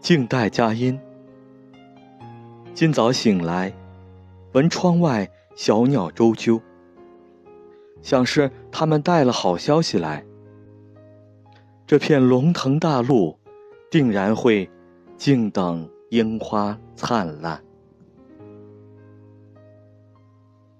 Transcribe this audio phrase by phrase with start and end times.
[0.00, 0.98] 静待佳音。
[2.72, 3.70] 今早醒来
[4.52, 6.58] 闻窗外小鸟啾啾
[8.00, 10.24] 想是他们带了好消息来。
[11.86, 13.38] 这片龙腾大陆
[13.90, 14.68] 定然会
[15.18, 17.62] 静等樱花灿烂。